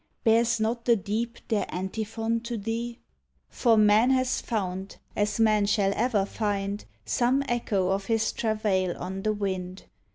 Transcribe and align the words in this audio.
Bears 0.23 0.59
not 0.59 0.85
the 0.85 0.95
deep 0.95 1.37
their 1.47 1.67
antiphon 1.69 2.39
to 2.39 2.57
thee*? 2.57 2.97
For 3.49 3.77
man 3.77 4.09
has 4.09 4.41
found, 4.41 4.97
as 5.15 5.39
man 5.39 5.67
shall 5.67 5.93
ever 5.95 6.25
find, 6.25 6.83
Some 7.05 7.43
echo 7.47 7.91
of 7.91 8.05
his 8.05 8.31
travail 8.31 8.97
on 8.97 9.21
the 9.21 9.33
wind. 9.33 9.83